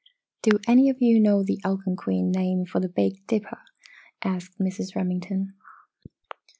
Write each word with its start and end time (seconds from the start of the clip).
"Do 0.41 0.57
any 0.67 0.89
of 0.89 0.99
you 0.99 1.19
know 1.19 1.43
the 1.43 1.59
Algonquin 1.63 2.31
name 2.31 2.65
for 2.65 2.79
the 2.79 2.89
Big 2.89 3.23
Dipper?" 3.27 3.61
asked 4.23 4.57
Mrs. 4.59 4.95
Remington. 4.95 5.53